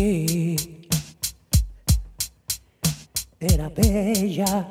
[0.00, 0.56] que
[3.38, 4.68] era bella,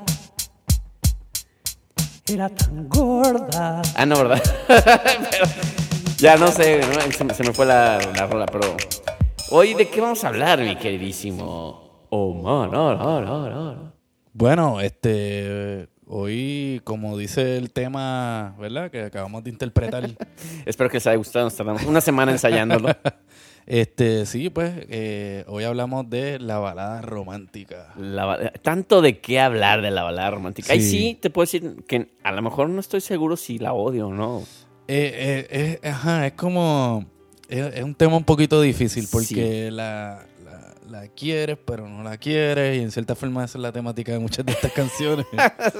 [2.27, 3.83] era tan gorda.
[3.95, 4.41] Ah, no, ¿verdad?
[4.67, 5.45] Pero
[6.17, 7.11] ya no sé, ¿no?
[7.11, 8.75] se, me, se me fue la, la rola, pero...
[9.51, 12.71] Hoy, ¿de qué vamos a hablar, mi queridísimo Omar?
[12.71, 13.93] No, no, no, no.
[14.33, 18.89] Bueno, este, hoy, como dice el tema, ¿verdad?
[18.89, 20.09] Que acabamos de interpretar.
[20.65, 21.45] Espero que les haya gustado.
[21.45, 22.89] Nos tardamos una semana ensayándolo.
[23.69, 27.93] este, sí, pues, eh, hoy hablamos de la balada romántica.
[27.97, 30.73] La tanto de qué hablar de la balada romántica.
[30.73, 30.89] Ahí Sí.
[30.89, 34.13] sí te puedo decir que a lo mejor no estoy seguro si la odio o
[34.13, 34.43] no.
[34.87, 37.05] Eh, eh, ajá, es como,
[37.47, 40.25] es, es un tema un poquito difícil porque la,
[40.89, 44.19] la quieres, pero no la quieres, y en cierta forma esa es la temática de
[44.19, 45.25] muchas de estas canciones.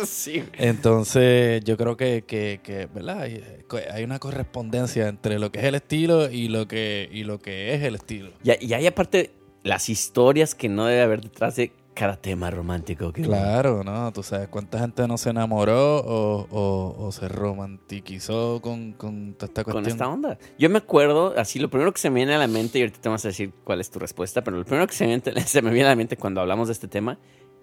[0.06, 0.44] sí.
[0.54, 3.22] Entonces, yo creo que, que, que, ¿verdad?
[3.22, 3.44] Hay,
[3.92, 7.74] hay una correspondencia entre lo que es el estilo y lo que, y lo que
[7.74, 8.32] es el estilo.
[8.44, 9.32] Y, y hay aparte
[9.64, 13.12] las historias que no debe haber detrás de cada tema romántico.
[13.12, 14.12] que- Claro, ¿no?
[14.14, 19.48] Tú sabes cuánta gente no se enamoró o, o, o se romantiquizó con, con toda
[19.48, 19.84] esta cuestión.
[19.84, 20.38] Con esta onda.
[20.58, 23.02] Yo me acuerdo, así, lo primero que se me viene a la mente, y ahorita
[23.02, 25.42] te vas a decir cuál es tu respuesta, pero lo primero que se me, viene-
[25.46, 27.18] se me viene a la mente cuando hablamos de este tema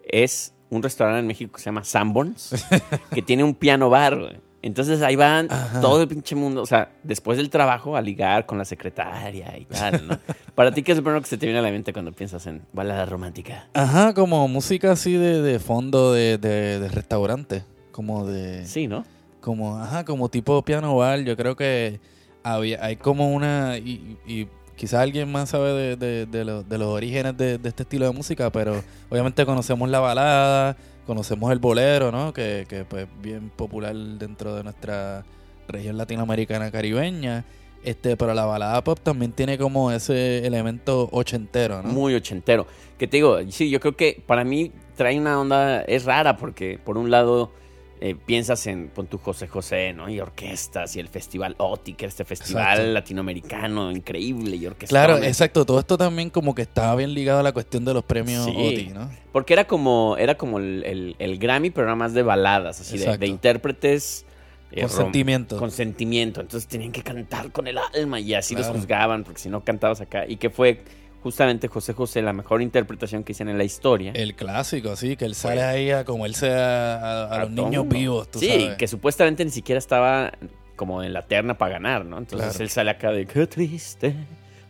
[0.05, 2.55] es un restaurante en México que se llama Sanborns,
[3.15, 4.41] que tiene un piano bar.
[4.63, 5.81] Entonces ahí van Ajá.
[5.81, 9.65] todo el pinche mundo, o sea, después del trabajo a ligar con la secretaria y
[9.67, 10.19] tal, ¿no?
[10.57, 12.47] Para ti, ¿qué es lo primero que se te viene a la mente cuando piensas
[12.47, 13.69] en balada romántica?
[13.75, 17.63] Ajá, como música así de, de fondo de, de, de restaurante.
[17.93, 18.67] Como de.
[18.67, 19.05] Sí, ¿no?
[19.41, 21.21] Como, ajá, como tipo piano bar.
[21.21, 22.01] Yo creo que
[22.43, 23.79] había, hay como una.
[23.79, 27.69] Y, y quizás alguien más sabe de, de, de lo- de los orígenes de, de
[27.69, 32.33] este estilo de música, pero obviamente conocemos la balada, conocemos el bolero, ¿no?
[32.33, 35.25] Que, que pues bien popular dentro de nuestra
[35.69, 37.45] región latinoamericana caribeña.
[37.85, 41.89] Este, pero la balada pop también tiene como ese elemento ochentero, ¿no?
[41.91, 42.67] Muy ochentero.
[42.99, 46.81] Que te digo, sí, yo creo que para mí trae una onda, es rara porque
[46.85, 47.53] por un lado
[48.01, 50.09] eh, piensas en, pon tu José José, ¿no?
[50.09, 52.93] Y orquestas y el festival OTI, que era este festival Exacto.
[52.93, 54.91] latinoamericano increíble y orquestas.
[54.91, 55.65] Claro, exacto.
[55.65, 58.51] Todo esto también como que estaba bien ligado a la cuestión de los premios Sí.
[58.51, 59.11] OTI, ¿no?
[59.33, 62.99] Porque era como, era como el, el- el Grammy, pero era más de baladas, así
[62.99, 64.25] de, intérpretes.
[64.73, 65.57] eh, Con sentimiento.
[65.59, 66.41] Con sentimiento.
[66.41, 70.01] Entonces tenían que cantar con el alma y así los juzgaban, porque si no cantabas
[70.01, 70.27] acá.
[70.27, 70.83] Y que fue
[71.27, 74.13] justamente José José la mejor interpretación que hicieron en la historia.
[74.15, 77.51] El clásico, sí, que él sale ahí a como él sea a, a a los
[77.51, 77.97] niños mundo.
[77.97, 78.77] vivos, tú sí, sabes.
[78.77, 80.31] que supuestamente ni siquiera estaba
[80.77, 82.19] como en la terna para ganar, ¿no?
[82.19, 82.63] Entonces Claro.
[82.63, 84.15] él sale acá de qué triste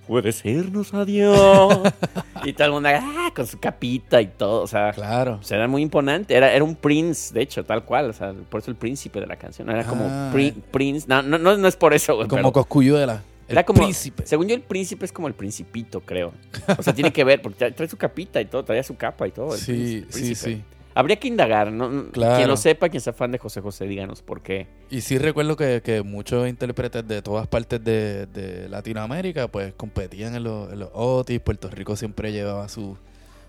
[0.06, 1.78] puede sernos adiós.
[2.44, 5.38] y todo el mundo ah, con su capita y todo, o sea, Claro.
[5.50, 6.34] era muy imponente.
[6.34, 9.26] Era, era un prince, de hecho, tal cual, o sea, por eso el príncipe de
[9.26, 9.68] la canción.
[9.68, 12.52] Era como Ah, pri- prince, no, no, no, no es por eso, güey, Como pero
[12.52, 13.22] Coscuyuela.
[13.48, 14.26] El era como, príncipe.
[14.26, 16.32] según yo el príncipe es como el principito, creo.
[16.78, 19.26] O sea, tiene que ver, porque trae- trae su capita y todo, traía su capa
[19.28, 19.54] y todo.
[19.54, 20.54] el Sí, príncipe- sí, príncipe.
[20.56, 20.62] sí.
[20.94, 22.10] Habría que indagar, ¿no?
[22.10, 22.36] Claro.
[22.36, 24.66] Quien lo sepa, quien sea fan de José José, díganos por qué.
[24.90, 30.34] Y sí recuerdo que, que muchos intérpretes de todas partes de, de Latinoamérica pues competían
[30.36, 31.38] en los, en los OTI.
[31.38, 32.96] Puerto Rico siempre llevaba su-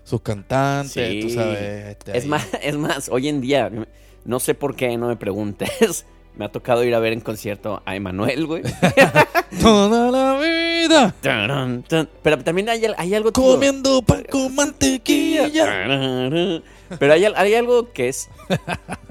[0.04, 1.20] sus cantantes, Sí.
[1.22, 1.58] tú sabes.
[1.88, 2.28] este, Es ahí.
[2.28, 3.70] más, es más, hoy en día,
[4.26, 6.04] no sé por qué, no me preguntes.
[6.38, 8.62] Me ha tocado ir a ver en concierto a Emanuel, güey.
[9.60, 11.84] Toda la vida Tarán.
[12.22, 13.32] Pero también hay, hay algo...
[13.32, 15.64] comiendo pan con mantequilla.
[15.64, 16.62] Tarán.
[16.98, 18.30] Pero hay, hay algo que es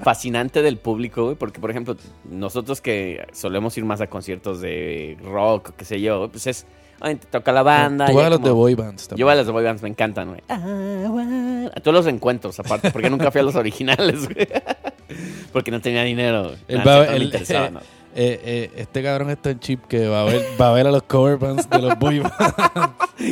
[0.02, 5.16] fascinante del público, güey, porque, por ejemplo, nosotros que solemos ir más a conciertos de
[5.22, 6.66] rock, qué sé yo, pues es...
[7.00, 8.06] ay, te toca la banda.
[8.06, 9.20] Tú vas a los como- de boy bands también.
[9.20, 10.40] Yo voy a las de boy bands, me encantan, güey.
[10.48, 14.48] A todos los encuentros, aparte, porque nunca fui a los originales, güey.
[15.52, 16.44] Porque no tenía dinero.
[16.44, 16.56] güey.
[16.68, 17.80] El Nada, va- no me el- interesaba, ¿no?
[18.20, 20.90] Eh, eh, este cabrón es tan chip que va a ver, va a ver a
[20.90, 22.34] los cover bands de los boy bands.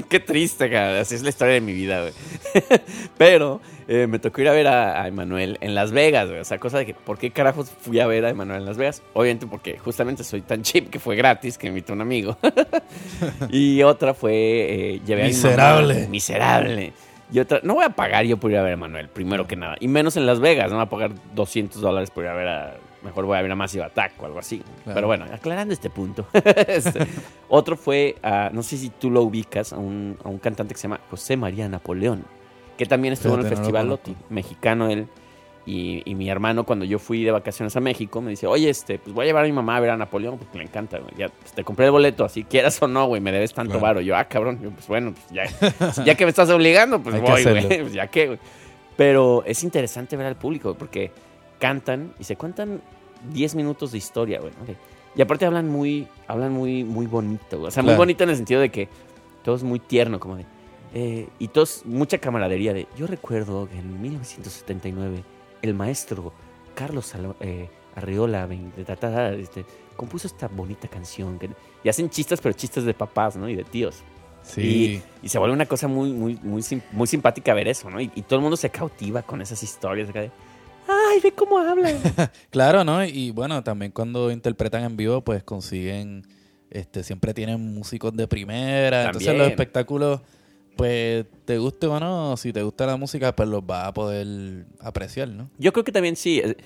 [0.09, 1.01] Qué triste, cara.
[1.01, 2.13] Así es la historia de mi vida, güey.
[3.19, 6.39] Pero eh, me tocó ir a ver a, a Emanuel en Las Vegas, güey.
[6.39, 8.77] O sea, cosa de que, ¿por qué carajos fui a ver a Emanuel en Las
[8.77, 9.03] Vegas?
[9.13, 12.39] Obviamente porque justamente soy tan chip que fue gratis, que me invitó un amigo.
[13.51, 15.49] y otra fue, eh, llevé a mi mamá.
[15.49, 16.09] Miserable.
[16.09, 16.93] Miserable.
[17.33, 19.57] Y otra, no voy a pagar yo por ir a ver a Emanuel, primero que
[19.57, 19.75] nada.
[19.81, 22.49] Y menos en Las Vegas, no voy a pagar 200 dólares por ir a ver
[22.49, 22.77] a...
[23.07, 24.59] Mejor voy a ver a Massive Attack o algo así.
[24.85, 24.95] Claro.
[24.95, 26.27] Pero bueno, aclarando este punto.
[26.67, 27.07] Este,
[27.49, 30.79] otro fue, a- no sé si tú lo ubicas, a un, a un cantante que
[30.81, 32.25] se llama José María Napoleón,
[32.77, 33.89] que también estuvo en el no Festival.
[33.89, 35.07] Loti, mexicano él.
[35.69, 39.01] Y, y mi hermano, cuando yo fui de vacaciones a México, me dice, oye, este,
[39.01, 41.11] pues voy a llevar a mi mamá a ver a Napoleón porque le encanta, güey.
[41.19, 43.83] Ya, pues, te compré el boleto, así quieras o no, güey, me debes tanto Claro.
[43.83, 44.01] varo.
[44.01, 47.43] Yo, ah, cabrón, yo, pues bueno, pues ya, ya que me estás obligando, pues voy,
[47.43, 47.67] güey.
[47.83, 48.39] Pues ya que, güey.
[48.97, 51.11] Pero es interesante ver al público, porque
[51.59, 52.81] cantan y se cuentan
[53.33, 54.53] 10 minutos de historia, güey.
[54.53, 54.75] ¿no?
[55.15, 57.69] Y aparte hablan muy, hablan muy, muy bonito, güey.
[57.69, 58.89] O sea, muy bonito en el sentido de que
[59.43, 60.45] todo es muy tierno, como de,
[60.95, 62.87] Eh, y todos, mucha camaradería de.
[62.97, 65.23] Yo recuerdo que en 1979
[65.63, 66.33] el maestro
[66.75, 68.47] Carlos eh, Arriola
[69.39, 69.65] este,
[69.97, 71.39] compuso esta bonita canción.
[71.39, 71.51] que-
[71.83, 73.49] y hacen chistes, pero chistes de papás, ¿no?
[73.49, 74.03] Y de tíos.
[74.43, 75.03] Sí.
[75.23, 76.39] Y, y se vuelve una cosa muy, muy,
[76.93, 78.01] muy simpática ver eso, ¿no?
[78.01, 80.09] Y, y todo el mundo se cautiva con esas historias.
[80.11, 80.31] acá de,
[81.17, 81.97] Ay, ve cómo hablan.
[82.51, 83.05] Claro, ¿no?
[83.05, 86.27] Y bueno, también cuando interpretan en vivo, pues consiguen,
[86.71, 89.07] este, siempre tienen músicos de primera.
[89.07, 89.39] Entonces También.
[89.45, 90.21] los espectáculos,
[90.77, 94.67] pues, te guste o no, si te gusta la música, pues los vas a poder
[94.81, 95.49] apreciar, ¿no?
[95.59, 96.41] Yo creo que también sí.
[96.45, 96.57] eh,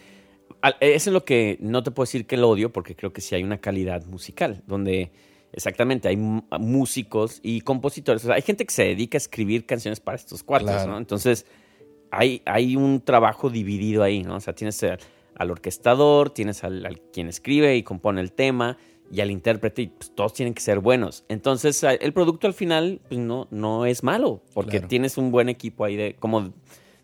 [0.62, 3.20] al- Eso es lo que no te puedo decir que lo odio, porque creo que
[3.20, 5.12] sí hay una calidad musical, donde
[5.52, 8.23] exactamente hay músicos y compositores.
[8.25, 10.93] O sea, hay gente que se dedica a escribir canciones para estos cuartos, Claro.
[10.93, 10.99] ¿no?
[10.99, 11.47] Entonces,
[12.10, 14.36] hay, hay un trabajo dividido ahí, ¿no?
[14.36, 14.98] O sea, tienes al,
[15.36, 18.76] al orquestador, tienes al, al quien escribe y compone el tema,
[19.12, 21.24] y al intérprete, y pues, todos tienen que ser buenos.
[21.28, 24.88] Entonces, el producto al final pues, no, no es malo, porque Claro.
[24.88, 26.52] tienes un buen equipo ahí de, como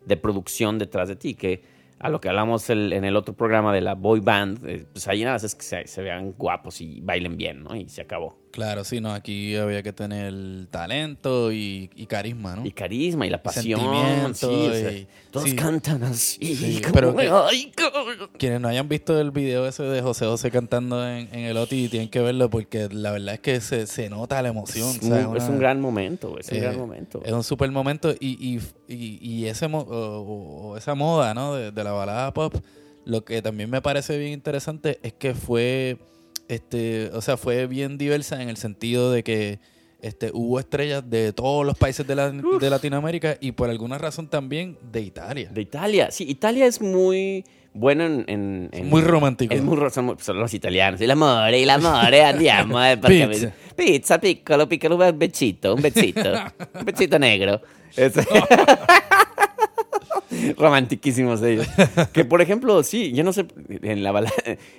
[0.05, 1.62] de producción detrás de ti, que
[1.99, 5.09] a lo que hablamos el- en el otro programa de la boy band, eh, pues
[5.09, 7.75] ahí nada más es que se, se vean guapos y bailen bien, ¿no?
[7.75, 8.37] Y se acabó.
[8.56, 10.32] Claro, sí, no, aquí había que tener
[10.70, 12.64] talento y, y carisma, ¿no?
[12.64, 13.79] Y carisma y la pasión.
[13.79, 15.55] Sentimiento sí, o sea, y- todos sí.
[15.56, 16.56] cantan así.
[16.56, 18.31] Sí, como, pero que- ay, cabrón.
[18.38, 21.88] Quienes no hayan visto el video ese de José José cantando en, en el OTI
[21.91, 24.88] tienen que verlo porque la verdad es que se, se nota la emoción.
[24.88, 27.20] Es, o sea, un, es una- un gran momento, es un gran momento.
[27.26, 31.55] Es un super momento y, y, y, ese mo- o, o- o esa moda ¿no?
[31.55, 32.55] de, de la balada pop,
[33.05, 35.99] lo que también me parece bien interesante es que fue,
[36.49, 39.59] este, o sea, fue bien diversa en el sentido de que
[40.01, 44.29] este, hubo estrellas de todos los países de, la- de Latinoamérica y por alguna razón
[44.29, 45.51] también de Italia.
[45.53, 46.11] De Italia.
[46.11, 48.25] Sí, Italia es muy bueno en...
[48.29, 49.53] en- en- Muy romántico.
[49.55, 51.01] Es muy, son, son los italianos.
[51.01, 52.83] El amore, el amore, andiamo.
[52.85, 53.53] eh, Pizza.
[53.75, 56.21] Pizza, piccolo, piccolo, un besito, un besito.
[56.79, 57.61] un besito negro.
[60.56, 61.67] Romantiquísimos ellos.
[62.12, 64.34] Que por ejemplo, sí, yo no sé, en la, balada,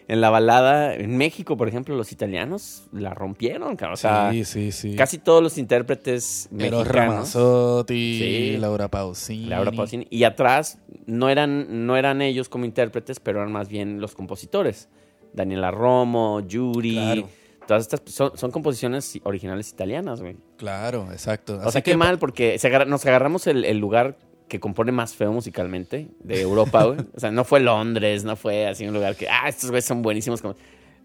[0.08, 3.94] en la balada, en México, por ejemplo, los italianos la rompieron, cabrón.
[3.94, 4.96] O sea, sí, sí, sí.
[4.96, 6.88] casi todos los intérpretes Eros mexicanos.
[6.88, 8.18] Ramazzotti,
[8.54, 8.58] Sí.
[8.58, 9.46] Laura Pausini.
[9.48, 10.08] Laura Pausini.
[10.10, 14.90] Y atrás no eran, no eran ellos como intérpretes, pero eran más bien los compositores.
[15.34, 16.94] Daniela Romo, Yuri.
[16.96, 17.30] Claro.
[17.68, 20.38] Todas estas son, son composiciones originales italianas, güey.
[20.56, 21.60] Claro, exacto.
[21.66, 24.18] O sea, que qué mal, porque se agarra- nos agarramos el, el lugar
[24.48, 27.00] que compone más feo musicalmente de Europa, güey.
[27.16, 30.02] O sea, no fue Londres, no fue así un lugar que, ah, estos güeyes son
[30.02, 30.42] buenísimos.
[30.42, 30.56] Como,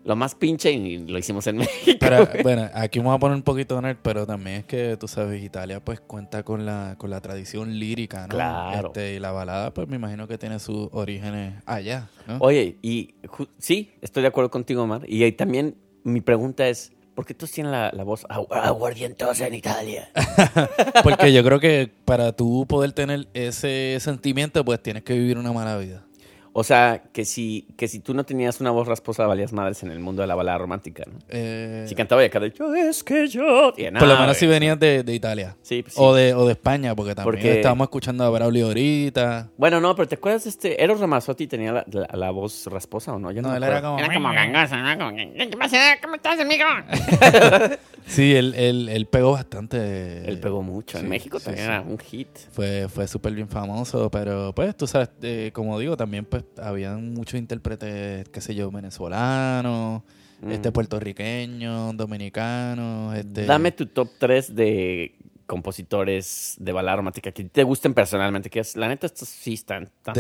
[0.05, 1.99] lo más pinche y lo hicimos en México.
[2.01, 2.43] Pero, güey.
[2.43, 5.43] bueno, aquí vamos a poner un poquito de nerd, pero también es que tú sabes,
[5.43, 8.35] Italia pues cuenta con la, con la tradición lírica, ¿no?
[8.35, 8.89] Claro.
[8.89, 12.39] Este, y la balada, pues me imagino que tiene sus orígenes allá, ¿no?
[12.41, 13.15] Oye, y
[13.59, 15.03] sí, estoy de acuerdo contigo, Omar.
[15.09, 19.47] Y ahí también mi pregunta es, ¿por qué todos tienen la, la voz agu- aguardientosa
[19.47, 20.11] en Italia?
[21.03, 25.53] Porque yo creo que para tú poder tener ese sentimiento, pues tienes que vivir una
[25.53, 26.05] mala vida.
[26.55, 29.91] O sea, que si, que si tú no tenías una voz rasposa, valías madres en
[29.91, 31.19] el mundo de la balada romántica, ¿no?
[31.31, 33.73] Eh, Si cantaba y acá de, yo es que yo...
[33.77, 35.57] Y, por lo no, menos si venías de, de Italia.
[35.63, 36.01] Sí, pues sí.
[36.03, 39.49] O, de, o de España, porque también Porque- estábamos escuchando a Braulio ahorita.
[39.57, 40.83] Bueno, no, pero ¿te acuerdas de este?
[40.85, 43.31] Eros Ramazzotti tenía la, la- la voz rasposa o no?
[43.33, 43.99] Yo no, No, él era como...
[43.99, 44.99] Era como gangoso, ¿no?
[44.99, 45.79] Como, ¿qué pasa?
[46.03, 46.65] ¿Cómo estás, amigo?
[48.07, 50.29] Sí, él, él, él pegó bastante.
[50.29, 50.99] Él pegó mucho.
[50.99, 51.71] En México sí, también sí.
[51.73, 52.29] era un hit.
[52.53, 57.15] Fue, fue súper bien famoso, pero pues tú sabes, eh, como digo, también pues habían
[57.15, 60.03] muchos intérpretes, qué sé yo, venezolanos,
[60.43, 60.51] Mm.
[60.51, 63.45] este puertorriqueños, dominicanos, este...
[63.47, 65.15] Dame tu top 3 de
[65.47, 68.51] compositores de balada romántica que te gusten personalmente.
[68.51, 70.15] Que es, la neta, estos sí están tan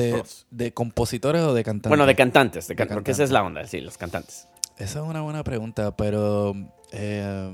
[0.50, 1.88] de, compositores o de cantantes.
[1.88, 4.46] Bueno, de cantantes, de can- De porque esa es la onda, sí, los cantantes.
[4.78, 6.54] Esa es una buena pregunta, pero...
[6.92, 7.50] eh,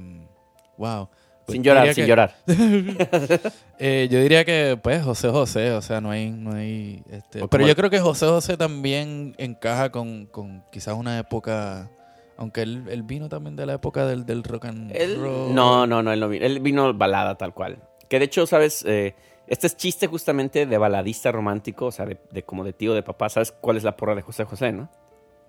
[0.77, 1.09] wow.
[1.47, 2.35] Pues Sin llorar, sin que- llorar.
[3.81, 6.31] Eh, yo diría que, pues, José José, o sea, no hay...
[6.31, 10.95] No hay este, O pero yo creo que José José también encaja con, con quizás
[10.95, 11.91] una época...
[12.37, 15.55] Aunque él, él vino también de la época del, del rock and Él- roll.
[15.55, 16.45] no, no, no, él no vino.
[16.47, 17.79] Él vino balada tal cual.
[18.09, 18.85] Que de hecho, ¿sabes?
[18.87, 19.15] Eh,
[19.49, 23.03] este es chiste justamente de baladista romántico, o sea, de, de como de tío de
[23.03, 23.29] papá.
[23.29, 24.89] ¿Sabes cuál es la porra de José José, no?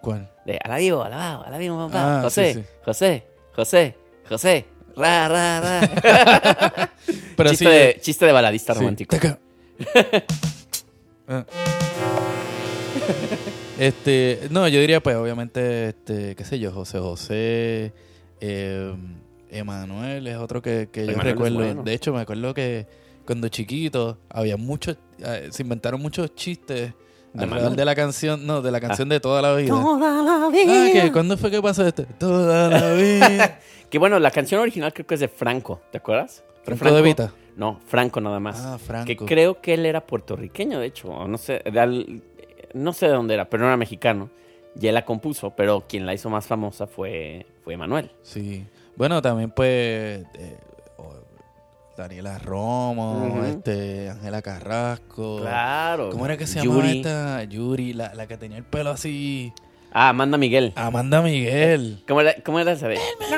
[0.02, 0.30] ¿Cuál?
[0.46, 2.20] De a la vivo, a la vivo, a la vivo, papá.
[2.20, 2.68] Ah, José, sí, sí.
[2.86, 3.96] José, José,
[4.28, 4.66] José.
[4.96, 6.92] Ra, ra, ra.
[7.38, 9.16] Pero chiste, sí, de, chiste de baladista romántico.
[11.28, 11.46] Ah.
[13.80, 17.94] este, no, yo diría pues obviamente, este, qué sé yo, José José,
[18.42, 18.96] eh,
[19.52, 21.58] Emanuel es otro que, que yo Emanuel recuerdo.
[21.60, 21.84] bueno.
[21.84, 22.88] De hecho, me acuerdo que
[23.26, 26.94] cuando chiquito había muchos, eh, se inventaron muchos chistes
[27.34, 27.76] ¿De alrededor Manuel?
[27.78, 29.70] de la canción, no, de la canción de toda la vida.
[29.70, 31.10] Toda la Ah.
[31.14, 32.06] ¿Cuándo fue que pasó esto?
[32.18, 33.60] Toda la vida.
[33.90, 36.44] Que bueno, la canción original creo que es de Franco, ¿te acuerdas?
[36.64, 37.34] Franco de Vita.
[37.56, 38.60] No, Franco nada más.
[38.60, 39.06] Ah, Franco.
[39.08, 41.10] Que creo que él era puertorriqueño, de hecho.
[41.10, 42.22] o No sé, de al-
[42.74, 44.30] no sé de dónde era, pero no era mexicano.
[44.80, 48.12] Y él la compuso, pero quien la hizo más famosa fue, fue Manuel.
[48.22, 48.66] Sí.
[48.96, 50.58] Bueno, también pues eh,
[52.00, 55.40] Daniela Romo, este, Ángela Carrasco.
[55.42, 56.10] Claro.
[56.12, 56.98] ¿Cómo era que se llamaba Yuri.
[57.00, 57.44] esta?
[57.44, 59.52] Yuri, la, la que tenía el pelo así.
[59.92, 60.72] Ah, Amanda Miguel.
[60.78, 62.02] Amanda Miguel.
[62.08, 62.96] ¿Cómo era, cómo era esa de?
[62.96, 63.38] Él me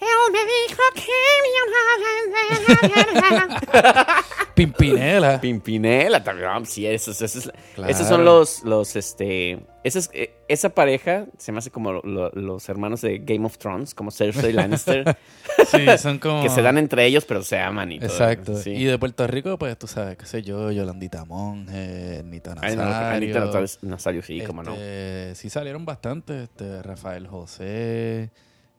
[0.00, 1.02] dijo que
[4.54, 5.40] Pimpinela.
[5.40, 6.48] Pimpinela también.
[6.50, 7.90] ah, sí, esos, esos, Claro.
[7.90, 9.58] esos son los, los, este...
[9.84, 13.56] esos- eh, esa pareja se me hace como lo- lo- los hermanos de Game of
[13.58, 15.16] Thrones, como Cersei Lannister,
[15.70, 16.42] Sí, son como.
[16.42, 18.10] que se dan entre ellos, pero se aman y todo.
[18.10, 18.56] Exacto.
[18.58, 18.70] Sí.
[18.70, 23.16] Y de Puerto Rico, pues tú sabes, qué sé yo, Yolandita Monge, Nita Ay, Nazario.
[23.16, 24.72] Anita Nazario, Nazario, sí, cómo no.
[24.74, 28.30] Este, Sí salieron bastante, este, Rafael José,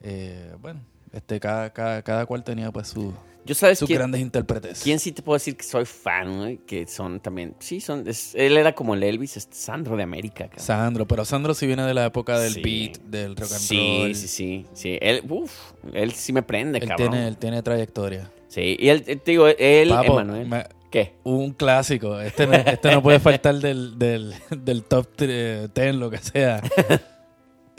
[0.02, 0.82] eh, bueno,
[1.14, 3.14] este, cada, cada, cada cual tenía pues su-
[3.46, 4.82] Yo sabes sus quién, grandes intérpretes.
[4.84, 8.56] quién sí te puedo decir que soy fan, que son también, sí, son, es- él
[8.58, 10.46] era como el Elvis, este, Sandro de América.
[10.46, 10.60] cabrón.
[10.66, 12.62] Sandro, pero Sandro sí viene de la época del Sí.
[12.62, 14.16] beat, del rock and Sí, roll.
[14.16, 15.52] sí, sí, sí, él, uf,
[15.94, 17.10] él sí me prende, Él cabrón.
[17.12, 18.32] tiene, él tiene trayectoria.
[18.48, 21.14] Sí, y él, te digo, él, Papo, Emanuel, me- ¿qué?
[21.24, 22.20] un clásico.
[22.20, 26.62] Este no, este no puede faltar del, del, del top 10, lo que sea.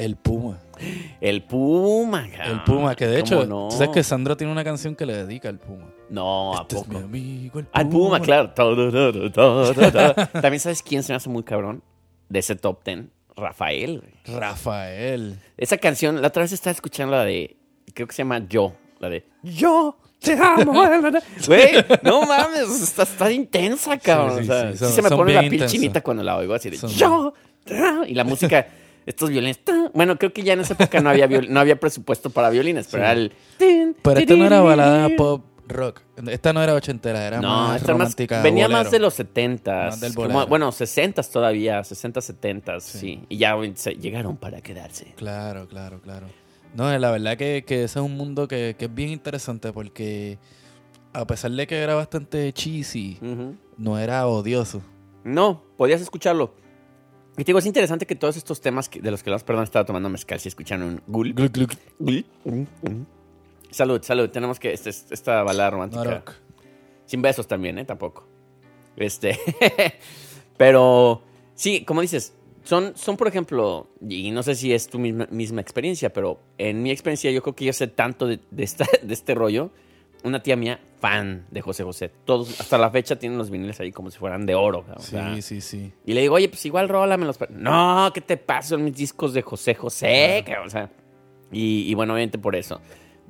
[0.04, 0.58] El Puma.
[1.20, 2.52] El Puma, cabrón.
[2.58, 3.68] El Puma, que de Ah, ¿Cómo hecho, no?
[3.68, 5.86] tú sabes que Sandro tiene una canción que le dedica al Puma.
[6.10, 7.04] No, ¿a Este es mi poco?
[7.04, 7.80] amigo, el Puma.
[7.80, 8.52] Al Puma, claro.
[10.40, 11.82] También sabes quién se me hace muy cabrón
[12.28, 14.02] de ese top ten, Rafael.
[14.26, 15.38] Rafael.
[15.56, 17.56] Esa canción, la otra vez estaba escuchando la de,
[17.94, 20.72] creo que se llama Yo, la de Yo te amo.
[21.46, 24.38] Güey, no mames, está, está intensa, cabrón.
[24.38, 26.36] Sí, sí, o sea, sí, sí, son- se me pone la piel chinita cuando la
[26.36, 27.32] oigo así de Son Yo
[27.64, 28.04] te amo.
[28.04, 28.66] Y la música,
[29.06, 29.60] estos violines.
[29.94, 33.02] Bueno, creo que ya en esa época no había, no había presupuesto para violines, pero
[33.04, 33.10] Sí.
[33.10, 33.32] era el.
[34.02, 36.00] Pero esta no era balada pop rock.
[36.28, 38.42] Esta no era ochentera, era No, más esta era más, romántica.
[38.42, 38.82] venía bolero.
[38.82, 40.46] más de los 70 Más del bolero.
[40.46, 42.98] bueno, 60 todavía, 60, 70 sí.
[42.98, 43.24] Sí.
[43.30, 45.14] Y ya se- llegaron para quedarse.
[45.16, 46.26] Claro, claro, claro.
[46.74, 50.38] No, la verdad que, que ese es un mundo que, que es bien interesante porque
[51.14, 53.18] a pesar de que era bastante cheesy,
[53.78, 54.82] no era odioso.
[55.24, 56.54] No, podías escucharlo.
[57.34, 59.64] Y te digo, es interesante que todos estos temas que- de los que hablamos, perdón,
[59.64, 61.32] estaba tomando mezcal si escucharon un gul.
[61.32, 61.72] Gluc, gluc.
[61.98, 62.24] gul.
[63.70, 64.28] Salud, salud.
[64.30, 66.24] Tenemos que este- esta balada romántica.
[67.06, 67.84] Sin besos también, ¿eh?
[67.86, 68.26] Tampoco.
[68.96, 69.38] Este.
[70.56, 71.22] pero
[71.54, 72.34] sí, como dices,
[72.64, 76.82] son, son por ejemplo, y no sé si es tu misma, misma experiencia, pero en
[76.82, 79.70] mi experiencia yo creo que yo sé tanto de, de esta, de este rollo.
[80.24, 82.10] Una tía mía, fan de José José.
[82.24, 84.82] Todos, hasta la fecha tienen los viniles ahí como si fueran de oro.
[84.82, 84.98] cabrón.
[84.98, 85.92] O sea, Sí, sí, sí.
[86.06, 87.38] y le digo, oye, pues igual rólamelos.
[87.38, 87.48] pa-".
[87.50, 88.70] No, ¿qué te pasa?
[88.70, 90.42] Son mis discos de José José.
[90.46, 90.90] cabrón", O sea,
[91.50, 92.80] y, y bueno, obviamente por eso.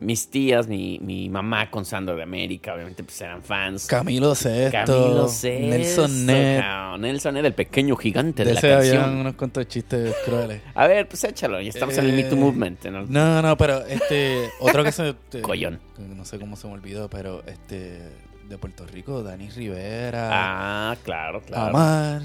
[0.01, 3.87] Mis tías, mi, mi mamá con Sandro de América, obviamente pues eran fans.
[3.87, 4.73] Camilo Sesto.
[4.85, 6.63] Camilo Sesto, Nelson Ned.
[6.99, 9.03] Nelson Ned, el pequeño gigante de, De la ese canción.
[9.05, 10.61] habían unos cuantos chistes crueles.
[10.75, 12.85] A ver, pues échalo, ya estamos en el Me Too Eh, Movement.
[12.87, 13.03] ¿no?
[13.07, 15.15] No, no, pero este, otro que se...
[15.31, 15.79] te- Collón.
[15.99, 18.01] No sé cómo se me olvidó, pero este,
[18.49, 20.31] de Puerto Rico, Dani Rivera.
[20.33, 21.69] Ah, claro, claro.
[21.77, 22.23] Amar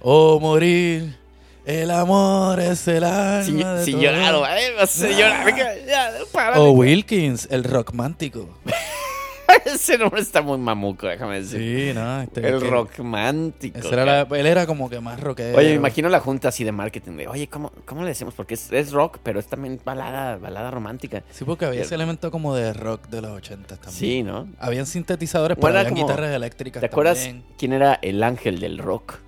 [0.00, 1.16] o morir.
[1.64, 4.00] El amor es el alma Si, de si todo.
[4.02, 4.42] lloraron.
[4.78, 6.60] Vas a llorar, venga, ya, párale.
[6.62, 8.48] O Wilkins, el rockmántico.
[9.64, 11.58] Ese nombre está muy mamuco, déjame decir.
[11.58, 12.22] Sí, no.
[12.22, 13.78] Este, el que- rockmántico.
[13.78, 15.58] ese era la- él era como que más rockero.
[15.58, 18.32] Oye, me imagino la junta así de marketing de, oye, ¿cómo, cómo le decimos?
[18.34, 21.24] Porque es, es rock, pero es también balada, balada romántica.
[21.30, 23.92] Sí, porque había ese elemento como de rock de los 80 también.
[23.92, 24.48] Sí, ¿no?
[24.60, 27.44] Habían sintetizadores, Bueno, pero habían como- guitarras eléctricas ¿Te acuerdas también.
[27.58, 29.18] quién era el ángel del rock?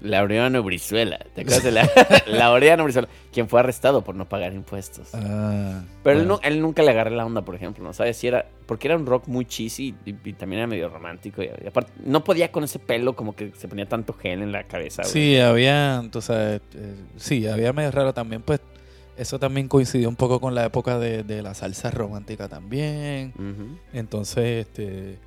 [0.00, 0.08] No.
[0.10, 1.18] Laureano Brizuela.
[1.34, 1.88] ¿Te acuerdas de la,
[2.26, 3.08] Laureano Brizuela?
[3.32, 5.08] Quien fue arrestado por no pagar impuestos.
[5.14, 6.40] Ah, Pero él, bueno.
[6.42, 7.92] no, él nunca le agarré la onda, por ejemplo, ¿no?
[7.92, 8.16] ¿Sabes?
[8.16, 11.42] Si era, porque era un rock muy cheesy y, y también era medio romántico.
[11.42, 14.52] Y, y aparte, no podía con ese pelo como que se ponía tanto gel en
[14.52, 15.02] la cabeza.
[15.02, 15.12] güey.
[15.12, 16.60] Sí, había, eh,
[17.16, 18.60] sí, había medio raro también, pues
[19.16, 23.32] eso también coincidió un poco con la época de, de la salsa romántica también.
[23.92, 25.18] Entonces, este,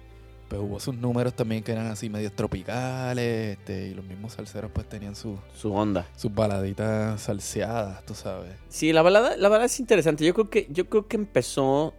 [0.50, 4.72] pues hubo sus números también que eran así medios tropicales, este, y los mismos salseros
[4.74, 6.08] pues tenían su- Su onda.
[6.18, 8.52] sus baladitas salseadas, tú sabes.
[8.68, 10.26] Sí, la balada, la balada es interesante.
[10.26, 11.94] Yo creo que, yo creo que empezó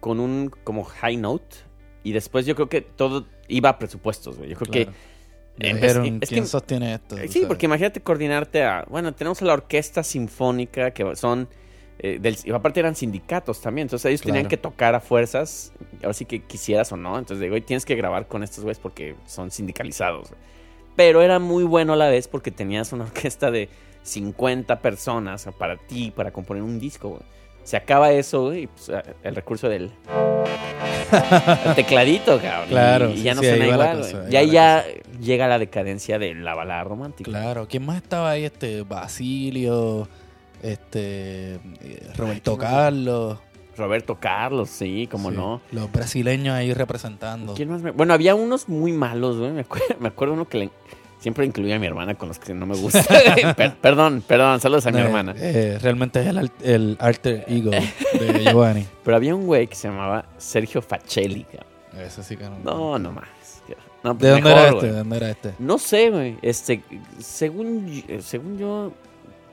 [0.00, 1.56] con un como high note.
[2.02, 4.50] Y después yo creo que todo iba a presupuestos, güey.
[4.50, 4.92] Yo creo Claro.
[4.92, 5.14] que.
[5.72, 7.16] Dijeron, es ¿quién que- sostiene esto?
[7.16, 7.46] Eh, Sí, sabes.
[7.48, 8.84] porque imagínate coordinarte a.
[8.90, 11.48] Bueno, tenemos a la orquesta sinfónica, que son.
[11.98, 13.86] Eh, del, y aparte eran sindicatos también.
[13.86, 15.72] Entonces ellos tenían que tocar a fuerzas.
[16.02, 17.18] Ahora sí que quisieras o no.
[17.18, 20.30] Entonces digo, "Oye, tienes que grabar con estos güeyes porque son sindicalizados.
[20.30, 20.40] güey".
[20.96, 23.68] Pero era muy bueno a la vez porque tenías una orquesta de
[24.02, 27.10] 50 personas para ti, para componer un disco.
[27.10, 27.22] güey.
[27.62, 28.90] Se acaba eso güey, y pues,
[29.22, 29.90] el recurso del.
[31.66, 32.68] el tecladito, cabrón.
[32.68, 34.84] Claro, Y, sí, ya no sí, suena igual, cosa, ahí Y ya
[35.20, 37.30] llega la decadencia de la balada romántica.
[37.30, 38.44] Claro, ¿quién más estaba ahí?
[38.44, 40.08] Este, Basilio,
[40.62, 43.38] este, eh, Roberto Carlos.
[43.76, 45.60] Roberto Carlos, sí, como Sí, no.
[45.72, 47.54] Los brasileños ahí representando.
[47.54, 49.50] ¿Quién más me- Bueno, había unos muy malos, güey.
[49.50, 50.70] Me acuerdo, me acuerdo uno que le-
[51.18, 53.02] siempre incluía a mi hermana con los que no me gusta.
[53.56, 55.34] Per- perdón, perdón, saludos a mi Eh, hermana.
[55.36, 58.86] eh, realmente es el, el alter ego de Giovanni.
[59.02, 61.44] Pero había un güey que se llamaba Sergio Facelli.
[62.00, 62.58] Eso sí que no.
[62.62, 63.28] No, no más.
[64.04, 64.86] No, pues ¿De dónde mejor, era este?
[64.86, 65.54] ¿De dónde era este?
[65.58, 66.36] No sé, güey.
[66.42, 66.82] Este,
[67.18, 68.92] según, yo- según yo,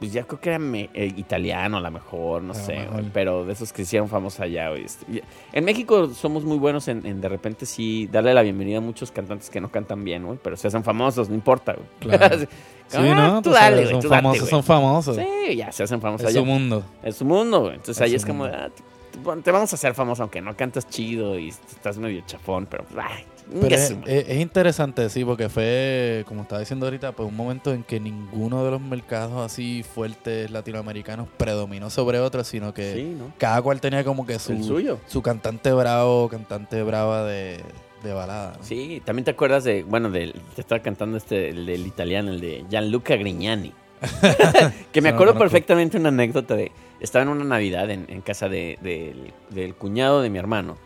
[0.02, 3.46] pues ya creo que era me- eh, italiano a lo mejor, no sé, güey, pero
[3.46, 4.84] de esos que hicieron famosos allá, güey.
[4.84, 8.82] Este, En México somos muy buenos en, en de repente sí darle la bienvenida a
[8.82, 12.18] muchos cantantes que no cantan bien, güey, pero se hacen famosos, no importa, güey.
[12.18, 12.38] Claro.
[12.92, 13.42] Sí, Ah, ¿no?
[13.42, 15.16] tú dale, son tú famosos, son famosos.
[15.16, 16.42] Sí, ya se hacen famosos es allá.
[16.42, 16.84] su mundo.
[17.02, 17.76] Es su mundo, güey.
[17.76, 18.68] Entonces Es ahí es como, ah,
[19.12, 23.26] te, vamos a hacer famoso aunque no cantas chido y estás medio chafón, pero, ay,
[23.50, 27.84] Pero chingue es, interesante, sí, porque fue, como estaba diciendo ahorita, pues un momento en
[27.84, 33.34] que ninguno de los mercados así fuertes latinoamericanos predominó sobre otros, sino que sí, ¿no?
[33.38, 35.00] cada cual tenía como que su, suyo.
[35.08, 37.62] su cantante bravo, cantante brava de,
[38.04, 38.54] de balada.
[38.58, 38.64] ¿no?
[38.64, 42.42] Sí, también te acuerdas de, bueno, del, te estaba cantando este, el del italiano, el
[42.42, 43.74] de Gianluca Grignani.
[44.92, 48.48] que me no acuerdo perfectamente una anécdota de, estaba en una Navidad en, en casa
[48.50, 50.78] de, del- del cuñado de mi hermano.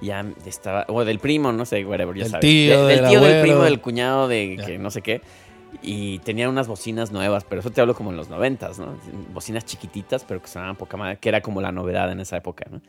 [0.00, 2.40] Ya estaba, o del primo, no sé, whatever, ya Del sabes.
[2.42, 5.20] tío, del del tío, del primo, del cuñado, de que no sé qué.
[5.80, 8.96] Y tenían unas bocinas nuevas, pero eso te hablo como en los noventas, ¿no?
[9.32, 12.66] Bocinas chiquititas, pero que sonaban poca madre, que era como la novedad en esa época,
[12.70, 12.80] ¿no?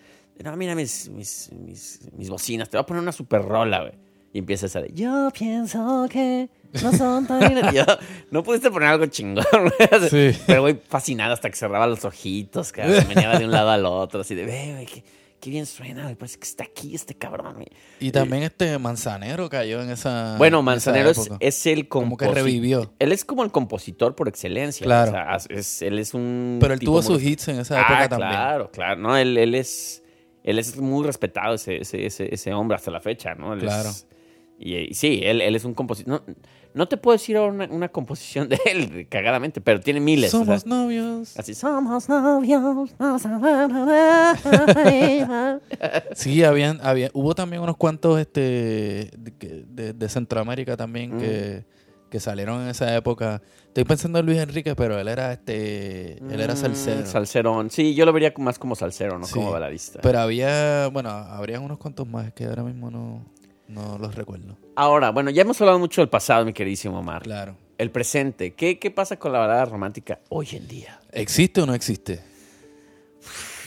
[0.43, 3.93] No, mira mis, mis, mis, mis bocinas, te voy a poner una super rola, güey.
[4.33, 6.49] Y empieza esa de, yo pienso que
[6.81, 7.71] no son tan...
[7.73, 7.85] Yo,
[8.31, 9.45] no pudiste poner algo chingón.
[10.09, 10.31] Sí.
[10.47, 13.07] Pero, güey, fascinado hasta que cerraba los ojitos, cabrón.
[13.07, 15.03] Meneaba de un lado al otro, así de, ve, güey, qué,
[15.39, 16.15] qué bien suena, güey.
[16.15, 17.67] Parece que está aquí este cabrón, güey.
[17.99, 20.33] Y también este Manzanero cayó en esa.
[20.39, 21.37] Bueno, en esa Manzanero es, época.
[21.39, 22.35] es el Como que compositor.
[22.35, 22.93] revivió.
[22.97, 24.83] Él es como el compositor por excelencia.
[24.83, 25.11] Claro.
[25.11, 26.57] O sea, es- él es un.
[26.59, 28.31] Pero él tuvo muy- sus hits en esa época Ah, también.
[28.31, 28.99] Claro, claro.
[28.99, 30.01] No, él, él es.
[30.43, 33.53] Él es muy respetado, ese, ese, ese, ese hombre, hasta la fecha, ¿no?
[33.53, 33.89] Él Claro.
[33.89, 34.07] es-
[34.63, 36.23] y, y sí, él, él es un compositor.
[36.27, 36.35] No,
[36.73, 40.33] no te puedo decir ahora una, una composición de él, cagadamente, pero tiene miles.
[40.33, 41.37] o sea, Somos novios.
[41.37, 42.91] así, Somos novios.
[46.15, 51.19] Sí, habían, había, hubo también unos cuantos este de, que- de- de Centroamérica también Mm.
[51.19, 51.65] que,
[52.09, 53.41] que salieron en esa época.
[53.67, 57.05] Estoy pensando en Luis Enrique, pero él era este, él era mm, salsero.
[57.05, 57.69] Salserón.
[57.71, 59.33] Sí, yo lo vería más como salsero, no Sí.
[59.33, 59.99] como baladista.
[60.01, 63.25] Pero había, bueno, habrían unos cuantos más que ahora mismo no,
[63.73, 64.57] no los recuerdo.
[64.75, 67.23] Ahora, bueno, ya hemos hablado mucho del pasado, mi queridísimo Omar.
[67.23, 67.55] Claro.
[67.77, 68.53] El presente.
[68.53, 71.01] ¿Qué, ¿Qué pasa con la balada romántica hoy en día?
[71.11, 72.21] ¿Existe o no existe?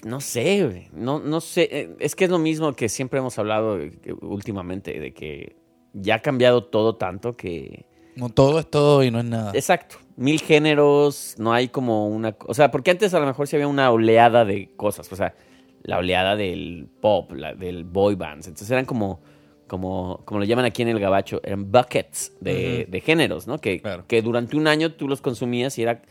[0.05, 0.89] No sé, güey.
[0.93, 1.69] No, no sé.
[1.71, 3.79] Eh, Es que es lo mismo que siempre hemos hablado
[4.21, 5.57] últimamente, de que
[5.93, 7.87] ya ha cambiado todo tanto que...
[8.15, 9.51] No todo es todo y no es nada.
[9.55, 9.97] Exacto.
[10.17, 12.37] Mil géneros, no hay como una...
[12.47, 15.11] O sea, porque antes a lo mejor sí había una oleada de cosas.
[15.13, 15.35] O sea,
[15.83, 18.47] la oleada del pop, la, del boy bands.
[18.47, 19.21] Entonces eran como,
[19.67, 23.59] como, como lo llaman aquí en el gabacho, eran buckets de, de géneros, ¿no?
[23.59, 24.05] Que, Claro.
[24.07, 26.03] que durante un año tú los consumías y era...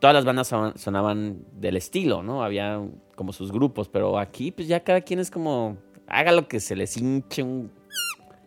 [0.00, 2.42] Todas las bandas son- sonaban del estilo, ¿no?
[2.44, 2.82] Había
[3.14, 5.76] como sus grupos, pero aquí pues ya cada quien es como...
[6.06, 7.70] Haga lo que se les hinche un...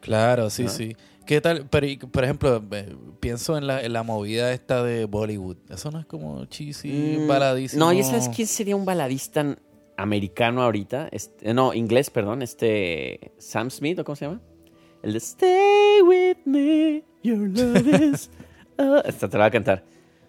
[0.02, 0.70] Claro, sí, ¿no?
[0.70, 0.96] sí.
[1.26, 1.68] ¿Qué tal?
[1.70, 5.58] Pero, por ejemplo, eh, pienso en la, en la movida esta de Bollywood.
[5.70, 7.84] Eso no es como cheesy, Mm, baladísimo.
[7.86, 9.58] No, ¿y sabes quién sería un baladista
[9.98, 11.10] americano ahorita?
[11.12, 12.42] Este, no, inglés, perdón.
[12.44, 13.32] Este.
[13.40, 14.42] Sam Smith, ¿o cómo se llama?
[15.08, 18.30] El de Stay with me, your love is.
[18.78, 19.84] ah", esta te la voy a cantar.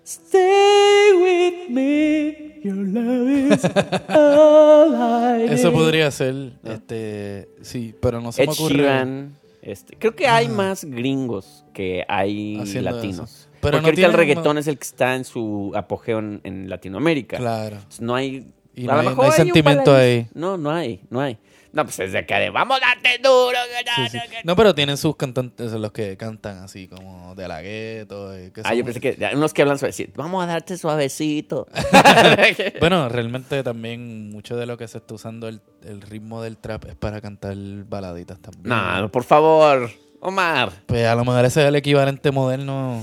[0.06, 3.64] Stay with me, your love is.
[4.08, 5.76] all I Eso need".
[5.78, 8.74] podría ser, este, sí, pero no se Ed me ocurre.
[8.76, 9.36] Sheeran.
[9.62, 10.50] Este, creo que hay Ah.
[10.50, 13.30] más gringos que hay Haciendo latinos.
[13.30, 13.48] eso.
[13.60, 16.70] Pero Porque no ahorita el reggaetón es el que está en su apogeo en, en
[16.70, 17.36] Latinoamérica.
[17.38, 17.78] Claro.
[17.84, 18.46] Pues no hay.
[18.76, 20.28] Y a no lo hay- mejor no hay un sentimiento ahí.
[20.34, 21.36] No, no hay, no hay.
[21.70, 23.56] No, pues es de acá de vamos a darte duro.
[23.70, 24.16] que Sí, no, sí.
[24.16, 28.30] no, que- No, pero tienen sus cantantes, los que cantan así como de la gueto.
[28.54, 29.92] que Ah, yo pensé que unos que hablan suave.
[29.92, 31.66] sí, Vamos a darte suavecito.
[32.80, 36.86] Bueno, realmente también mucho de lo que se está usando el, el ritmo del trap
[36.86, 37.54] es para cantar
[37.88, 38.68] baladitas también.
[38.74, 40.72] no, por favor, Omar.
[40.86, 43.02] Pues a lo mejor ese es el equivalente moderno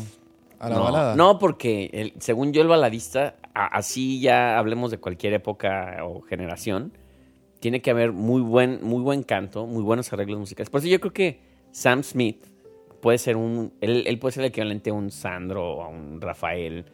[0.60, 1.15] a la no, balada.
[1.15, 6.21] no, porque el- según yo el baladista, a- así ya hablemos de cualquier época o
[6.21, 6.91] generación,
[7.65, 10.69] tiene que haber muy buen, muy buen canto, muy buenos arreglos musicales.
[10.69, 12.45] Por eso yo creo que Sam Smith
[13.01, 16.21] puede ser un, él, él puede ser el equivalente a un Sandro o a un
[16.21, 16.86] Rafael,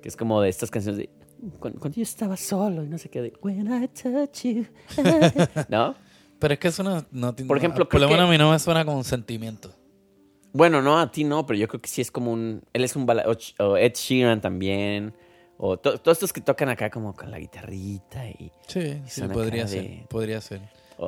[0.00, 1.10] que es como de estas canciones de
[1.58, 4.64] cuando, cuando yo estaba solo y no sé qué, de When I touch you.
[5.68, 5.94] ¿No?
[6.38, 8.58] Pero es que eso no, no Por ejemplo, por lo menos a mí no me
[8.58, 9.70] suena con sentimiento.
[10.54, 12.62] Bueno, no, a ti no, pero yo creo que sí es como un...
[12.72, 13.06] Él es un...
[13.10, 15.12] Ed Sheeran también.
[15.58, 18.50] O to- todos estos que tocan acá como con la guitarrita y...
[18.66, 20.60] Sí, sí, podría ser, de- podría ser.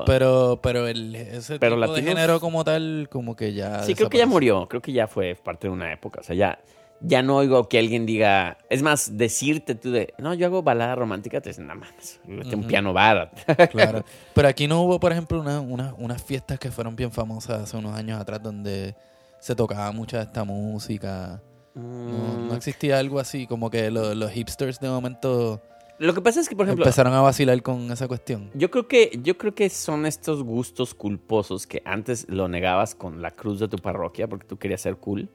[0.06, 4.10] Pero, pero el, ese Pero tipo de género como tal, como que ya sí, creo
[4.10, 4.68] que ya murió.
[4.68, 6.20] Creo que ya fue parte de una época.
[6.20, 6.58] O sea, ya,
[7.00, 8.58] ya no oigo que alguien diga...
[8.68, 10.12] Es más, decirte tú de...
[10.18, 11.40] No, yo hago balada romántica.
[11.40, 13.30] Te dicen, no mames, vete a un piano bar.
[13.70, 14.04] Claro.
[14.34, 17.76] Pero aquí no hubo, por ejemplo, una- una- unas fiestas que fueron bien famosas hace
[17.78, 18.94] unos años atrás donde
[19.40, 21.40] se tocaba mucha de esta música.
[21.78, 25.60] No, Mm, no existía algo así, como que lo- los hipsters de momento
[25.98, 26.84] Lo que pasa es que, por ejemplo...
[26.84, 28.50] empezaron a vacilar con esa cuestión.
[28.54, 33.20] Yo creo que yo creo que son estos gustos culposos que antes lo negabas con
[33.20, 35.28] la cruz de tu parroquia porque tú querías ser cool.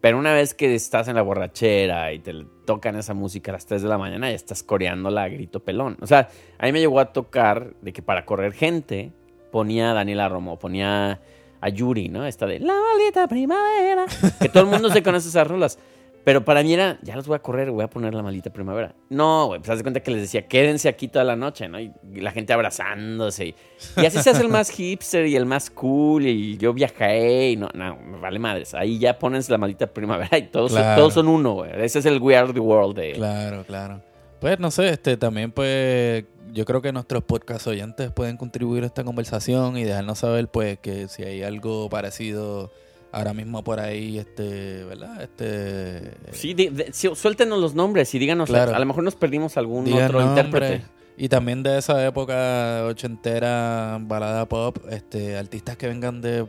[0.00, 2.32] Pero una vez que estás en la borrachera y te
[2.64, 5.96] tocan esa música a las 3 de la mañana, ya estás coreándola a grito pelón.
[6.00, 9.10] O sea, a mí me llegó a tocar de que para correr gente
[9.50, 11.20] ponía a Daniela Romo, ponía
[11.60, 12.26] a Yuri, ¿no?
[12.26, 14.06] Esta de La maldita primavera.
[14.40, 15.78] Que todo el mundo se conoce esas rolas.
[16.24, 18.94] Pero para mí era, ya los voy a correr, voy a poner la maldita primavera.
[19.08, 21.80] No, güey, pues haz de cuenta que les decía, quédense aquí toda la noche, ¿no?
[21.80, 23.46] Y, la gente abrazándose.
[23.46, 23.54] Y,
[23.96, 26.26] y así se hace el más hipster y el más cool.
[26.26, 28.74] Y yo viajé y no, no, me vale madres.
[28.74, 31.00] Ahí ya pones la maldita primavera y todos, Claro.
[31.00, 31.70] todos son uno, güey.
[31.82, 33.12] Ese es el We Are the World de...
[33.12, 34.02] Claro, claro.
[34.38, 38.86] Pues no sé, este también pues yo creo que nuestros podcast oyentes pueden contribuir a
[38.86, 42.70] esta conversación y dejarnos saber pues que si hay algo parecido
[43.12, 45.22] ahora mismo por ahí, este, ¿verdad?
[45.22, 48.48] Este Sí, de- suéltenos los nombres y díganos.
[48.48, 48.74] Claro.
[48.74, 50.84] A lo mejor nos perdimos algún otro intérprete.
[51.20, 56.46] Y también de esa época ochentera, balada pop, este, artistas que vengan de,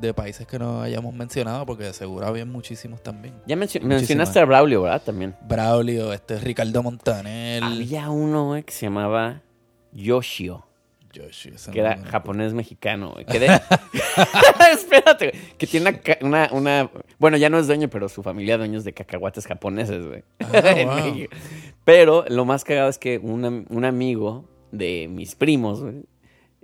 [0.00, 3.34] de países que no hayamos mencionado, porque seguro había muchísimos también.
[3.46, 5.02] Ya mencio- mencionaste a Braulio, ¿verdad?
[5.04, 5.34] También.
[5.48, 7.64] Braulio, este, Ricardo Montaner.
[7.64, 9.42] Había uno, que se llamaba
[9.90, 10.66] Yoshio.
[11.12, 13.24] Yoshi, que era no me- japonés mexicano, güey.
[13.26, 13.46] Que de-
[14.72, 15.42] Espérate, güey.
[15.58, 18.92] Que tiene una, una, una- Bueno, ya no es dueño, pero su familia dueños de
[18.92, 20.24] cacahuates japoneses, güey.
[20.40, 20.96] Ah, En wow.
[20.96, 21.36] México.
[21.84, 26.02] Pero lo más cagado es que un, un amigo de mis primos, güey,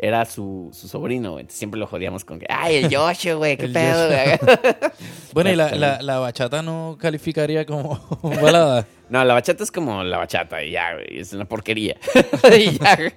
[0.01, 1.47] era su, su sobrino, güey.
[1.49, 4.39] Siempre lo jodíamos con que, ay, el Yoshio, güey, qué pedo, güey.
[5.35, 8.87] Bueno, y la, la, la bachata no calificaría como balada.
[9.11, 11.19] No, la bachata es como la bachata y ya, güey.
[11.21, 11.97] Es una porquería.
[12.59, 13.13] y ya, güey.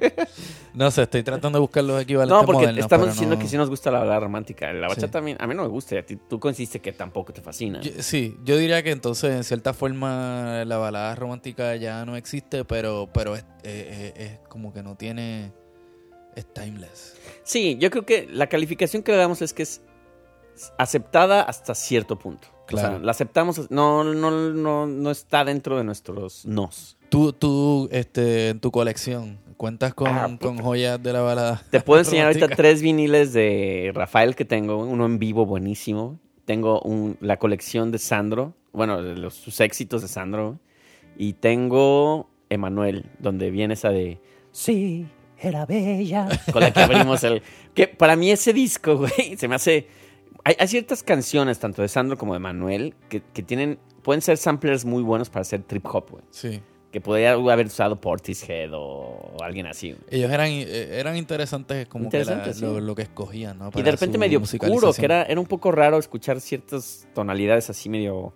[0.73, 3.47] No sé, estoy tratando de buscar los equivalentes No, porque modernos, estamos diciendo no- que
[3.47, 4.71] sí nos gusta la balada romántica.
[4.73, 4.95] La Sí.
[4.95, 7.33] bachata a, mí, a mí no me gusta y a ti tú consiste que tampoco
[7.33, 7.81] te fascina.
[7.81, 12.63] Yo- sí, yo diría que entonces en cierta forma la balada romántica ya no existe,
[12.65, 15.51] pero, pero es- es como que no tiene...
[16.41, 17.15] Es timeless.
[17.43, 19.81] Sí, yo creo que la calificación que le damos es que es
[20.77, 22.47] aceptada hasta cierto punto.
[22.71, 23.03] O sea, Claro.
[23.03, 26.97] la aceptamos, no, no, no, no está dentro de nuestros nos.
[27.09, 31.61] Tú, tú este, en tu colección, ¿cuentas con, Ah, con joyas de la balada?
[31.69, 36.19] Te puedo enseñar ahorita tres viniles de Rafael que tengo, uno en vivo buenísimo.
[36.45, 40.57] Tengo un- la colección de Sandro, bueno, los, sus éxitos de Sandro.
[41.17, 44.19] Y tengo Emanuel, donde viene esa de
[44.53, 45.07] Sí,
[45.41, 46.27] era bella.
[46.53, 47.41] con la que abrimos el...
[47.73, 49.87] Que para mí ese disco, güey, se me hace...
[50.43, 53.79] Hay, hay ciertas canciones, tanto de Sandro como de Manuel, que, que tienen...
[54.01, 56.23] Pueden ser samplers muy buenos para hacer trip hop, güey.
[56.31, 56.59] Sí.
[56.91, 59.91] Que podría haber usado Portishead o alguien así.
[59.91, 60.01] güey.
[60.09, 62.65] Ellos eran, eh, eran interesantes como que la- Interesantes, sí.
[62.65, 63.69] lo, lo que escogían, ¿no?
[63.75, 67.87] Y de repente medio oscuro, que era, era un poco raro escuchar ciertas tonalidades así
[67.87, 68.33] medio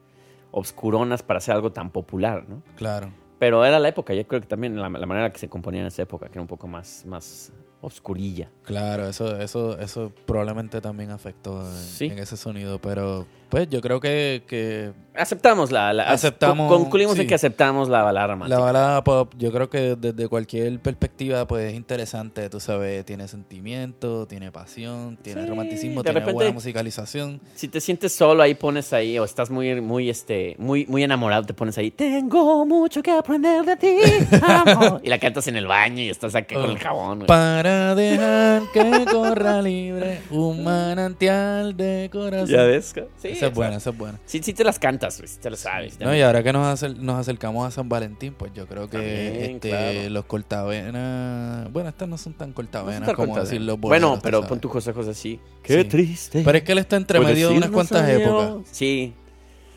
[0.51, 2.61] obscuronas para hacer algo tan popular, ¿no?
[2.77, 3.09] Claro.
[3.39, 5.87] Pero era la época, yo creo que también la, la manera que se componía en
[5.87, 8.49] esa época, que era un poco más, más oscurilla.
[8.63, 12.05] Claro, eso, eso, eso probablemente también afectó en, Sí.
[12.05, 15.93] en ese sonido, pero pues yo creo que, que Aceptamos la...
[15.93, 18.59] la Aceptamos, con- concluimos en que aceptamos la balada la romántica.
[18.59, 24.27] balada pop, yo creo que desde cualquier perspectiva pues es interesante, tú sabes, tiene sentimiento,
[24.27, 27.39] tiene pasión, tiene Sí, romanticismo, tiene repente- buena musicalización.
[27.55, 31.43] Si te sientes solo, ahí pones ahí, o estás muy, muy, este, muy, muy enamorado,
[31.45, 33.95] te pones ahí, tengo mucho que aprender de ti,
[34.41, 34.99] amor.
[35.03, 37.19] y la cantas en el baño y estás aquí con el jabón.
[37.19, 37.27] güey.
[37.27, 42.49] Para dejar que corra libre un manantial de corazón.
[42.49, 42.93] ¿Ya ves?
[43.21, 44.19] Sí, esa es buena, esa es buena.
[44.25, 45.99] Sí, sí te las cantas, sí te las sabes.
[45.99, 48.97] No, y ahora que nos, acer- nos acercamos a San Valentín, pues yo creo que
[48.97, 50.09] También, este, claro.
[50.09, 51.71] los cortavenas.
[51.71, 53.45] Bueno, estas no son tan No cortavenas está como contado.
[53.45, 55.39] decir los Bueno, boleros, tú pero pon tu José José así.
[55.63, 56.41] Qué triste.
[56.43, 58.55] Pero es que él está entre medio de unas cuantas épocas.
[58.71, 59.13] Sí.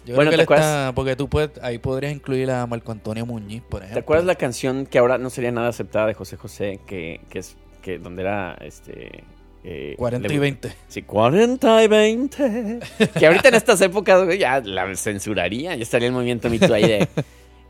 [0.06, 0.66] Yo Bueno, creo que ¿te él acuerdas?
[0.86, 0.94] está.
[0.94, 3.94] Porque tú puedes, ahí podrías incluir a Marco Antonio Muñiz, por ejemplo.
[3.94, 6.80] ¿Te acuerdas la canción que ahora no sería nada aceptada de José José?
[6.86, 9.24] Que, que es que donde era este.
[9.70, 10.72] Eh, 40 y le- 20.
[10.88, 12.78] Sí, 40 y 20.
[13.18, 15.74] que ahorita en estas épocas, güey, ya la censuraría.
[15.76, 17.08] Ya estaría el movimiento mito ahí de.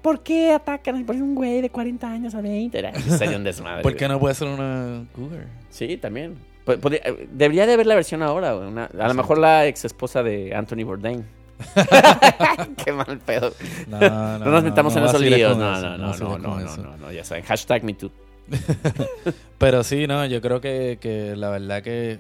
[0.03, 2.79] ¿Por qué atacan por un güey de 40 años a 20?
[2.79, 3.83] Era, sería un desmadre.
[3.83, 4.15] ¿Por qué güey.
[4.17, 5.47] no puede ser una cougar?
[5.71, 6.37] Sí, también.
[6.65, 8.69] Po- podría- eh, debería de haber la versión ahora, güey.
[8.69, 11.25] una- a lo mejor la ex esposa de Anthony Bourdain.
[12.85, 13.53] Qué mal pedo.
[13.89, 15.57] No, No, nos metamos en esos líos.
[15.59, 17.43] No, no, no, no, no, no, no, no, ya saben.
[17.45, 18.11] Hashtag me too.
[19.59, 22.19] Pero sí, no, yo creo que, que la verdad que,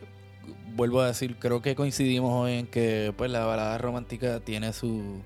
[0.74, 5.20] vuelvo a decir, creo que coincidimos hoy en que pues la balada romántica tiene su,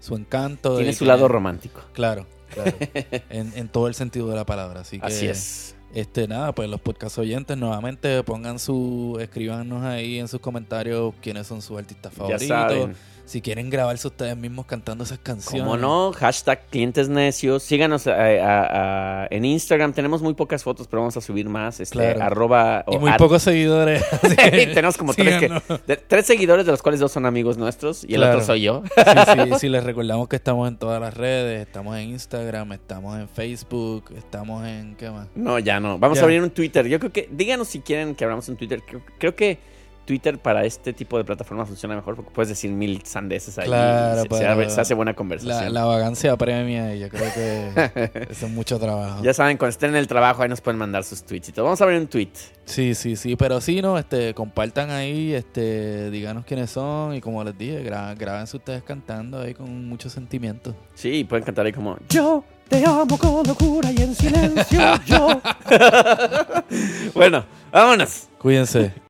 [0.00, 0.76] su encanto.
[0.76, 1.80] Tiene su que- lado romántico.
[1.92, 2.72] Claro, claro.
[3.30, 4.80] en, en todo el sentido de la palabra.
[4.80, 5.74] Así que, Así es.
[5.94, 11.46] Este, nada, pues los podcast oyentes nuevamente pongan su, escríbanos ahí en sus comentarios quiénes
[11.46, 12.90] son sus artistas favoritos.
[13.26, 15.62] Si quieren grabarse ustedes mismos cantando esas canciones.
[15.62, 17.62] Como no, hashtag clientes necios.
[17.64, 19.92] Síganos eh, a- a- en Instagram.
[19.92, 21.80] Tenemos muy pocas fotos, pero vamos a subir más.
[21.80, 22.22] Este, Claro.
[22.22, 24.04] arroba, Y muy ar- pocos seguidores.
[24.74, 25.48] Tenemos como tres, que,
[25.86, 28.82] de- tres seguidores, de los cuales dos son amigos nuestros y el otro soy yo.
[28.94, 29.02] Sí,
[29.44, 33.28] sí, sí, les recordamos que estamos en todas las redes, estamos en Instagram, estamos en
[33.28, 35.26] Facebook, estamos en ¿qué más?
[35.34, 35.98] No, ya no.
[35.98, 36.22] Vamos Ya.
[36.22, 36.86] a abrir un Twitter.
[36.86, 38.82] Yo creo que, díganos si quieren que abramos un Twitter.
[38.86, 39.58] Creo, creo que
[40.06, 43.66] Twitter para este tipo de plataformas funciona mejor porque puedes decir mil sandeces ahí.
[43.66, 45.74] Claro, y se, se pero abre- se hace buena La, conversación.
[45.74, 49.22] la vagancia premia y yo creo que eso es mucho trabajo.
[49.22, 51.64] Ya saben, cuando estén en el trabajo ahí nos pueden mandar sus tweets y todo.
[51.66, 52.30] Vamos a abrir un tweet.
[52.64, 57.44] Sí, sí, sí, pero sí, no, este, compartan ahí, este, díganos quiénes son y como
[57.44, 60.74] les dije, gra- grábense ustedes cantando ahí con mucho sentimiento.
[60.94, 61.96] Sí, pueden cantar ahí como...
[62.08, 64.80] Yo te amo con locura y en silencio.
[65.06, 65.40] Yo
[67.14, 68.28] Bueno, vámonos.
[68.38, 68.92] Cuídense.